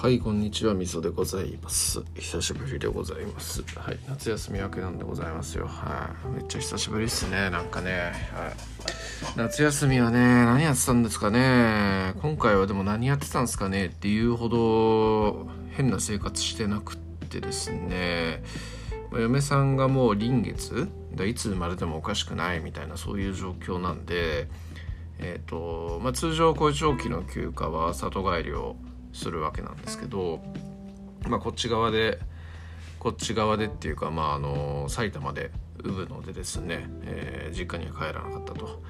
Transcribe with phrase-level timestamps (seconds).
[0.00, 0.74] はいこんにちは。
[0.74, 2.04] みそでございます。
[2.14, 3.64] 久しぶりでございます。
[3.76, 5.66] はい夏休み明けなんでございますよ。
[5.66, 7.50] はいめっちゃ久しぶりっすね。
[7.50, 8.52] なんかねはい。
[9.34, 12.14] 夏休みはね何やってたんですかね。
[12.22, 13.86] 今回はでも何やってたんですかね。
[13.86, 16.96] っていうほど変な生活してなくっ
[17.28, 18.44] てですね。
[19.10, 20.88] 嫁さんがもう臨月？
[21.16, 24.46] だいつ生まれてもおかしくないみたいなそういう状況なんで
[25.18, 28.76] えーとまあ、通常こういう長期の休暇は里帰りを
[29.18, 30.40] するわけなんですけど、
[31.28, 32.18] まあ、こっち側で
[32.98, 35.50] こっち側でっていうか、まあ、あの埼玉で
[35.82, 38.82] 産むのでですね、えー、実家には帰らなかったと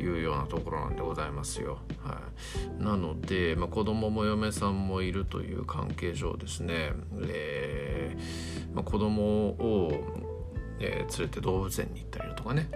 [0.00, 1.78] いうようなところなんでございますよ。
[2.00, 2.20] は
[2.78, 6.92] い、なので、まあ、子供も嫁さんもいるという関係上ですね、
[7.28, 9.90] えーまあ、子供を、
[10.78, 12.68] えー、連れて動物園に行ったりとかね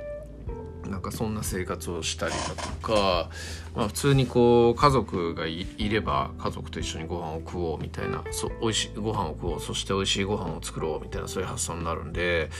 [0.91, 3.31] なんかそんな生活をしたりだとか、
[3.77, 12.51] まあ、普通にこう家族がいれば家族と一緒にご飯を食おうみたいなそ美味しいご飯を食おうそして美味しいご飯を作ろうみたいなそういう発想になるんで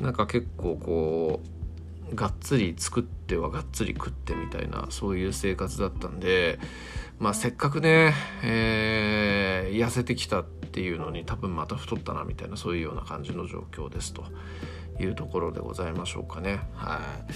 [0.00, 6.58] なんか結構こうがっつり作ってはがっつり食ってみたいなそういう生活だったんで、
[7.18, 8.12] まあ、せっかくね、
[8.44, 14.24] えー、痩せてきたっていうのに多分また太ったなみたいなそういうような感じの状況ですと。
[15.00, 16.60] いうところでございましょうかね。
[16.74, 17.32] はい。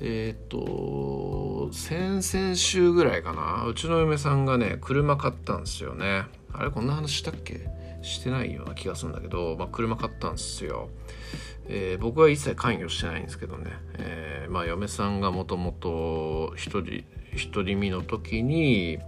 [0.00, 3.66] えっ、と先々週ぐらいかな。
[3.66, 6.24] うちの嫁さんがね車買ったんですよね。
[6.52, 7.68] あれこんな話したっけ？
[8.02, 10.90] してないような気がするんだけど、まあ、車買ったんですよ、
[11.66, 19.00] えー、僕は一切関与してないんですけどね、えー、まあ嫁さんがもともと一人一人身の時に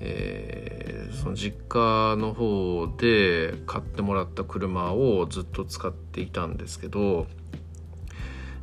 [0.00, 7.26] えー、その実家の方で買ってもらった車をずっと使っていたんですけど、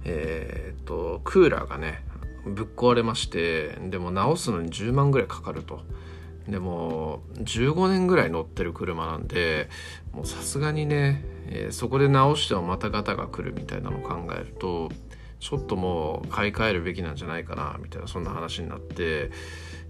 [0.05, 2.03] えーと、クーラーがね
[2.45, 5.81] ぶっ壊れましてでも直すのに10万ぐらいかかると。
[6.47, 9.69] でも15年ぐらい乗ってる車なんで
[10.11, 14.89] もうさすがにね、えー、そこで直してもまたガタが来るみたいなのを考えると
[15.43, 19.29] ちょっともう買い替えるべきなんじゃないかなみたいなそんな話になって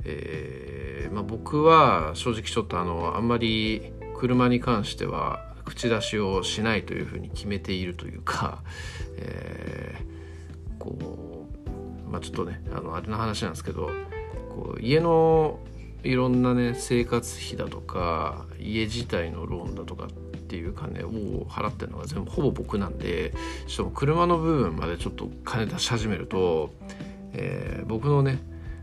[0.03, 8.63] えー、まあ、僕は正直ちょっとあのあんまり車に関しては口出しをしないというふうに決めているというか、
[9.17, 11.47] えー、こ
[12.07, 13.91] うまあちょっとねあのあれの話なんですけど
[14.49, 15.59] こう家の
[16.03, 23.33] いろんなね生活費だとか家自体のローンだとかっていう金を払ってるのが全部ほぼ僕なんで
[23.67, 26.73] しかも車の部分までちょっと金出し始めると、
[27.33, 28.39] えー、僕のね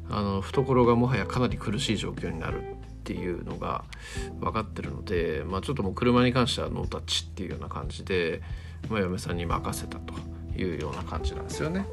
[0.08, 3.84] あの懐がもはやかなり苦しい状況になるっていうのが
[4.40, 8.42] 分かってるので、まあ、ちょっともう車に関してはノータッチっていうような感じで、
[8.88, 10.14] まあ、嫁さんに任せたと。
[10.60, 11.86] いうような感じなんですよね。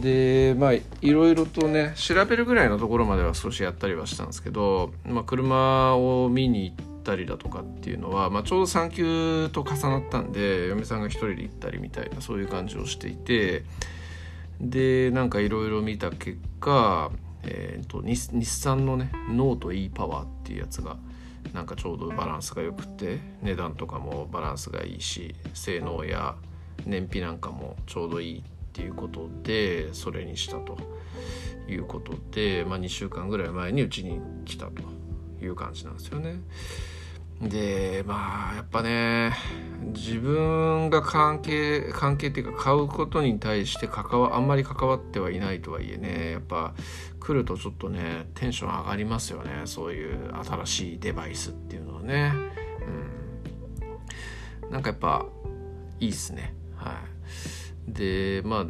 [0.00, 13.64] でまあいろいろとね調べるぐらいのところまでは少しやったりはしたんですけど、まあ、車を見に行ったりだとかっていうのは、まあ、ちょうど産休と重なったんで嫁さんが一人で行ったりみたいなそういう感じをしていて
[14.60, 17.10] でなんかいろいろ見た結果
[17.44, 20.96] えーと、日産のねノート e パワーっていうやつが
[21.54, 26.36] なんかちょうどバランスが良くて値段とかもバランスがいいし性能や
[26.86, 30.76] 燃費なんかもちょうどいいっていうことでそれにしたと
[31.68, 34.82] いうことで、まあ、2週間ぐらい前にうちに来たと
[35.42, 36.40] いう感じなんですよね。
[37.40, 39.32] でまあやっぱね
[39.94, 46.74] 自分が関係関係っていうか買うことに対して関わあんまり関わってはいないとはいえねやっぱ
[47.20, 52.32] 来るとちょっとねテンション上がりますよねそういう新しいデバイスっていうのはね
[54.64, 55.24] うんなんかやっぱ
[56.00, 57.00] いいっすねは
[57.88, 57.92] い。
[57.92, 58.66] でまあ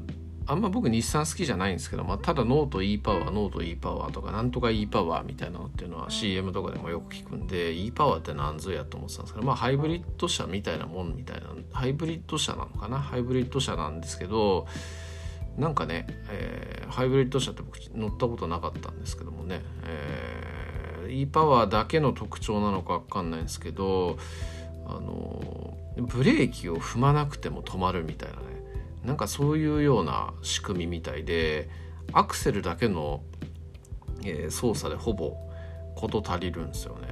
[0.50, 12.98] あんま僕日産好きじゃないんですけど、まあ、ただノート e パワーノート e パワーとかなんとか e パワーみたいなのっていうのは CM とかでもよく聞くんで e パワーって何ぞやと思ってたんですけどまあハイブリッド車みたいなもんみたいなハイブリッド車なのかな？
[12.98, 14.66] ハイブリッド車なんですけど
[15.58, 24.16] なんかね、えー、ハイブリッド車って僕乗ったことなかったんですけどもね、えー、e パワーだけの特徴なのか分かんないんですけど
[24.86, 25.67] あの
[26.02, 28.42] ブレーキを踏まなくても止まるみたいなね。
[29.04, 31.70] なんかそういうような仕組みみたいで
[32.12, 33.22] アクセルだけの、
[34.24, 35.36] えー、操作でほぼ
[35.94, 37.08] 事足りるんですよね。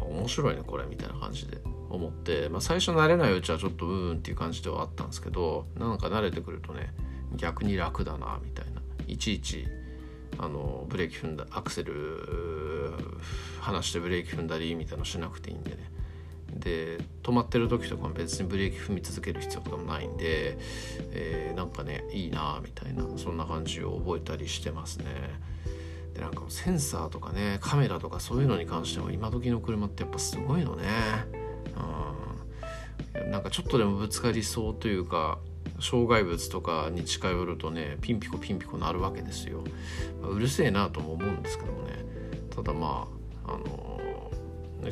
[0.00, 1.58] 面白いねこれみたいな感じで。
[1.92, 6.90] 思って、まあ、最初慣れないうちはちょっとうーんっていう感じではあったんですけどなんか慣れてくるとね
[7.36, 8.80] 逆に楽だなみたいな。
[9.06, 9.66] いちいち
[10.38, 12.94] あのブレーキ踏んだアクセル
[13.60, 15.90] 離してブレーキ踏んだりみたいなのしなくていいんでね。
[16.54, 20.58] で止まってる時とかも別にブレーキ踏み続ける必要とかもないんで、
[21.12, 25.06] えー、なんかねいいなみたいなそんな感じを覚えたりしてますね。
[26.14, 30.84] でなんかセンサーとかねカメラとかそういうのに関しても今時の車ってやっぱすごいのね、
[33.14, 35.38] うん、なんかちょっとでもぶつかりそうというか
[35.80, 39.64] 障害物とかに近寄るとねピンピコピンピコなるわけですよ、
[40.20, 42.04] まあ、うるせえなとも思うんですけどもね。
[42.54, 44.00] ただまああの、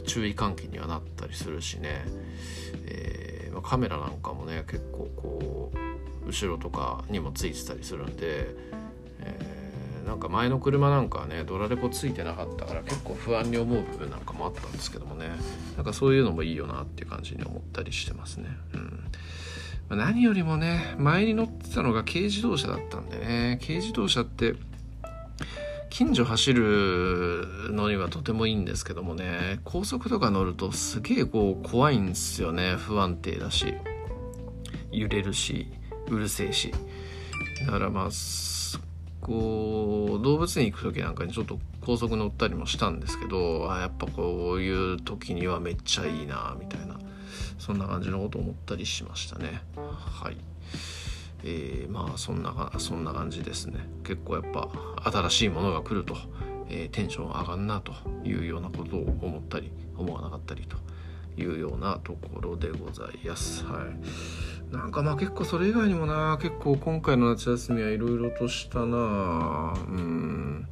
[0.04, 2.04] 注意喚起にはなったりするしね、
[2.87, 5.72] えーまあ、カメラなんかもね結構こ
[6.25, 8.54] う後ろとかにもついてたりするんで、
[9.20, 15.28] えー、なんか前の車なんかはねドラレコついてなかったから結構不安に思う部分なんかもあったんですけどもね。
[15.76, 18.48] なんかそういうのもいいよなっていう感じに思ったりしてますね。
[18.75, 19.98] うん。
[19.98, 23.58] 何よりもね前に乗ってたのが軽自動車だったんでね。
[23.60, 24.54] 軽自動車って
[26.00, 33.75] 近所走るのにはとてもいいんですけどもね高速とか乗るとすげえこう怖いんですよね不安定だし。
[34.91, 35.67] 揺れるし
[36.08, 36.73] うるせえし。
[37.67, 38.08] だからまあ
[39.20, 46.99] こう動物園行く時なんかにちょっと高速乗ったりもしたんですけどあやっぱこういう時にはめっちゃいいなみたいな。
[47.58, 49.61] そんな感じのことを思ったりしましたね。
[49.76, 50.37] はい。
[51.44, 53.88] えー、まあそんなそんな感じですね。
[54.04, 54.69] 結構やっぱ
[55.10, 56.16] 新しいものが来ると、
[56.69, 57.92] えー、テンション上がんなと
[58.25, 60.76] いうようなことを思ったり思わなかったりと
[61.40, 63.64] いうようなところでございます。
[63.64, 63.87] は
[64.70, 66.38] い、なんかまあ結構それ以外にもな。
[66.40, 69.75] 結構今回の夏休みはいろいろとしたな。
[69.88, 70.69] うん。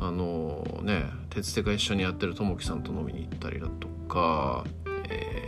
[0.00, 4.64] あのね鉄手が一緒にやってるともきさんと飲みに行ったりだとか、
[5.08, 5.47] えー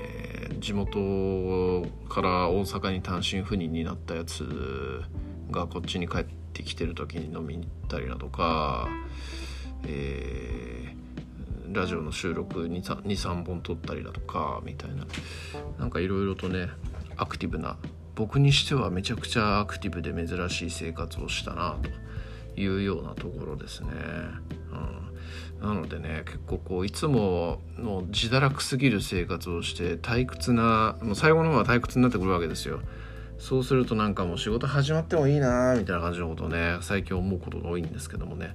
[0.60, 5.02] 地元から大阪に単身赴任になったやつ
[5.50, 8.88] がこっちに帰ってきてる時に飲みに行ったりだとか、
[9.86, 15.06] えー、ラジオの収録23本撮ったりだとかみたいな
[15.78, 16.68] なんかいろいろとね
[17.16, 17.76] アクティブな
[18.14, 21.78] 僕にしてはめちゃくちゃアクティブで珍しい生活をしたな
[22.54, 23.90] というようなところですね。
[25.60, 32.80] なのでね結構こういつもの自堕落すぎる生活をして退屈なもう最後の方は退屈になってくるわけですよ。
[33.38, 38.54] そうするとなんかもう仕事始まってもいいなみたいな感じのことをね最近思うことが多いんですけどもね、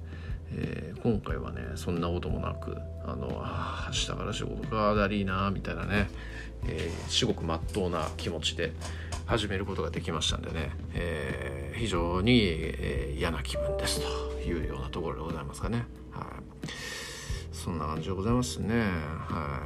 [0.52, 6.08] えー、今回はねそんなこともなくあのあ明日から仕事がだりーなみたいなね、
[6.68, 8.72] えー、至極まっとうな気持ちで
[9.26, 15.84] 始めることができましたんでね、えー、非常に、え、嫌な気分ですというようなところでございますかね。
[16.12, 16.55] はい。
[17.66, 18.78] そんな感じでございますね。
[18.78, 19.60] は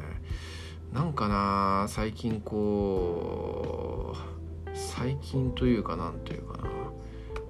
[0.90, 0.94] い。
[0.94, 4.16] なんかな最近こ
[4.64, 6.56] う最近というかなんというか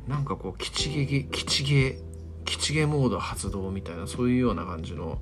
[0.08, 0.17] な。
[0.17, 2.00] なんかこうキチゲゲキチゲ
[2.44, 5.20] キチゲモード発動みたいなそういうような感じの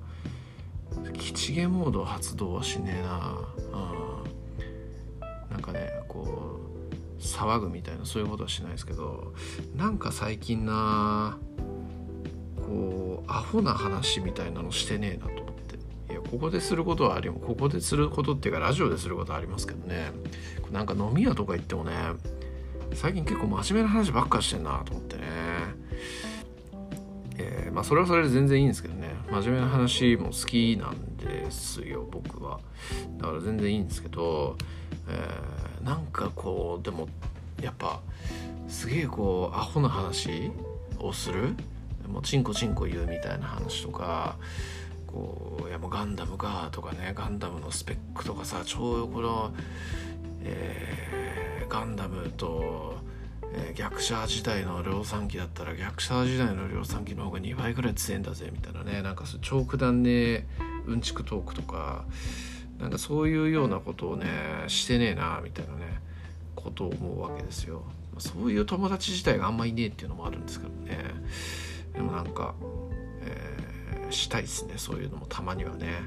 [1.12, 3.38] キチゲモード発動はしねえな。
[5.50, 5.50] うん。
[5.50, 6.58] なんかねこ
[7.18, 9.34] う騒ぐみたいなそういうことはしないですけど
[9.76, 11.36] なんか最近な
[12.68, 16.12] こうアホな話みたいなのしてねえなと思って。
[16.12, 20.10] いやここですることはありもここですることっていうかラジオですることはありますけどね。
[20.70, 21.92] なんか飲み屋とか行ってもね
[22.94, 25.22] 最近結構真面目な話ばっかしてんなと思ってね。
[27.40, 29.14] えー、まあそれはそれで全然いいんですけどね。
[29.30, 32.60] 真面目な話も好きなんですよ僕は。
[33.18, 34.56] だから全然いいんですけど、
[35.08, 37.08] えー、なんかこうでも
[37.62, 38.00] やっぱ
[38.68, 40.50] すげえこうアホな話
[40.98, 41.54] をする。
[42.08, 44.36] もうチンコチンコ言うみたいな話とか
[45.06, 49.52] こういやもうガンダムかとかねガンダムのスペックとかさちょうどこの、
[50.42, 52.96] えー、ガンダムと、
[53.54, 60.46] えー、逆者時代の量産機だったら逆者時代の量産機の方が2倍ぐらい強いんだぜみたいなねなんかそう超九段ね
[60.86, 62.04] うんちくトークとか
[62.78, 64.26] なんかそういうようなことをね
[64.68, 66.00] してねえなみたいなね
[66.54, 67.82] ことを思うわけですよ。
[68.18, 70.98] そういう友達自体があんまいねえっていうのもあるんですけどね。
[71.98, 72.54] でもなんか、
[73.22, 75.98] えー、したいですねそういうのもたまにはね、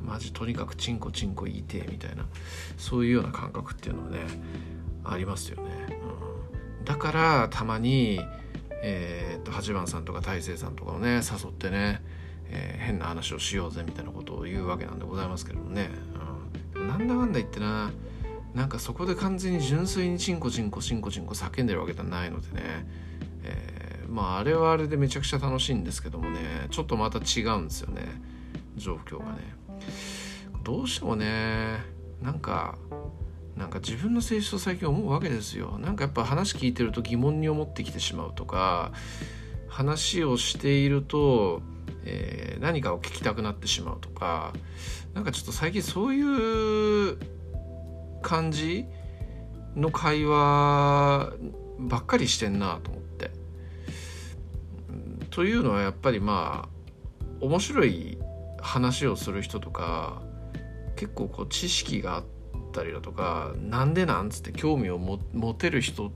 [0.00, 2.24] うん、マジとにかくチンコチンコ言いてみたいな。
[2.78, 4.20] そういうような感覚っていうのはね
[5.02, 5.70] ありますよね、
[6.78, 8.20] うん、だからたまに
[8.84, 12.00] えー、っと八番さんとか大勢さんとかをね誘ってね、
[12.48, 15.90] えー、変な話をしようぜみたいなことを言うわけなんでございますけどもね、
[16.76, 17.90] うん、なんだかんだ言ってな
[18.54, 22.86] なんかそこで完全に純粋にチンコチンコチンコチンコ叫んでるわけではないのでね、
[23.42, 23.73] えー
[24.08, 26.66] まああれはあれでめちゃくちゃ楽しいんですけどもね。
[26.70, 28.02] ちょっとまた違うんですよね。
[28.76, 29.54] 状況がね。
[30.62, 31.78] どうしてもね
[32.22, 32.78] なんか
[33.56, 35.78] なんか自分の性質を最近思うわけですよ。
[35.78, 38.92] なんかやっぱ話聞いてると疑問に思ってきてしまうとか
[39.68, 41.62] 話をしていると、
[42.04, 44.52] えー、何かを聞きたくなってしまうとか
[45.12, 47.18] なんかちょっと最近そういう
[48.22, 48.86] 感じ
[49.76, 51.32] の会話
[51.78, 53.02] ばっかりしてんなと思っ
[55.34, 58.18] というのはやっぱりまあ面白い
[58.60, 60.22] 話をする人とか
[60.94, 62.24] 結構こう知識があっ
[62.72, 65.18] たりだとかなんでなんつって興味を持
[65.54, 66.10] てる人っ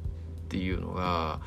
[0.49, 1.41] ていうのが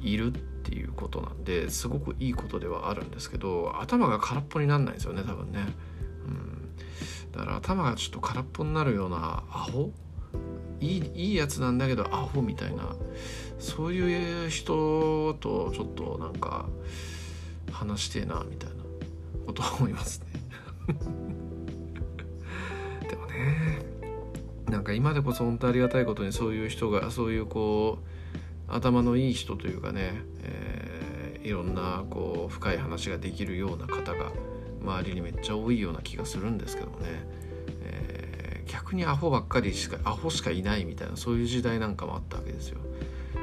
[0.00, 5.60] いるっていうことなんですごくいいことではあるんですけど頭が空っぽになんないんですよね多分ね、
[6.26, 6.76] うん、
[7.30, 9.92] だから頭がちょっと空っぽになるようなアホ
[10.84, 12.94] いいいいやつなんだけどアホみたいな。
[13.64, 16.66] そういう人とちょっとなんか
[17.72, 18.76] 話してえなみたいな
[19.46, 20.26] ことは思いますね。
[23.08, 23.80] でもね
[24.68, 28.00] なんか今でこそ本当ありがたいことにそういう人がそういうこ
[28.68, 30.12] う頭のいい人というかね、
[30.42, 34.30] えー、いろんなこう深い話ができるような方が
[34.82, 37.26] 周りにめっちゃ多いような気がするんですけどもね、
[38.66, 42.78] 逆にアホばっかりしかアホしかいないみたいなそういう時代なんかもあったわけですよ。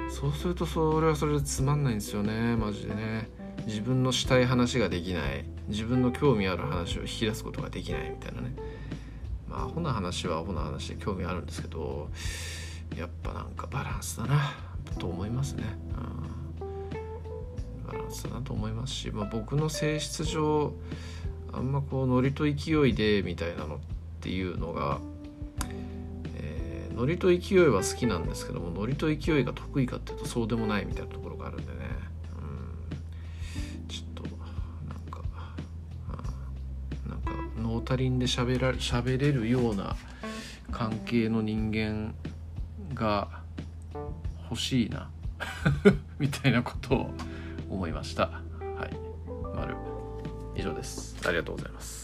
[0.09, 3.29] そうするとそれはそれでつまんないんですよねマジでね。
[3.65, 5.45] 自分のしたい話ができない。
[5.67, 8.55] 自分の興味ある話を引き出すことができないみたいなね。
[9.51, 12.09] まあアホな話はアホな話で興味あるんですけど
[12.97, 14.53] やっぱなんかバランスだな
[14.97, 15.63] と思いますね、
[16.61, 20.73] うん、バランスだなと思いますし、まあ、僕の性質上
[21.53, 23.79] あんまこうノリと勢いでみたいなのっ
[24.21, 24.99] ていうのが、
[27.01, 31.79] ノリと勢いは好きなんですけどもノリと勢いが得意かっていうとそうでもないみたいなところがあるんでね。
[33.89, 34.13] 足りん
[35.09, 35.21] か？
[37.09, 39.95] なんかノータリンで喋ら喋れるような
[40.69, 42.13] 関係の人間
[42.93, 43.41] が
[44.51, 45.09] 欲しいな
[46.19, 47.13] みたいなことを
[47.67, 48.27] 思いました。
[48.77, 48.95] はい。
[49.55, 49.75] 丸。
[50.55, 51.15] 以上です。
[51.27, 52.00] ありがとうございます。